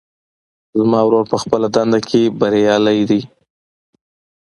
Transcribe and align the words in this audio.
زما 0.79 0.99
ورور 1.05 1.23
په 1.31 1.37
خپله 1.43 1.67
دنده 1.75 1.99
کې 2.09 2.21
بریالۍ 2.39 2.99
ده 3.09 3.19